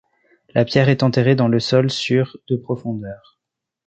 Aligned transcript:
La 0.55 0.65
pierre 0.65 0.89
est 0.89 1.03
enterrée 1.03 1.35
dans 1.35 1.47
le 1.47 1.59
sol 1.59 1.91
sur 1.91 2.35
de 2.47 2.55
profondeur. 2.55 3.37